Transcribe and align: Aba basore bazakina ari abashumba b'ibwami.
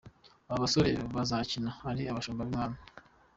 Aba 0.49 0.61
basore 0.63 0.91
bazakina 1.15 1.71
ari 1.89 2.03
abashumba 2.05 2.41
b'ibwami. 2.47 2.79